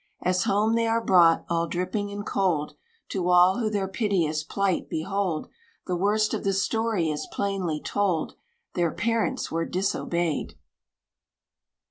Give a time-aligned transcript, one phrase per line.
[0.23, 2.73] As home they are brought, all dripping and cold,
[3.09, 5.47] To all who their piteous plight behold,
[5.85, 8.33] The worst of the story is plainly told
[8.73, 10.55] Their parents were disobeyed!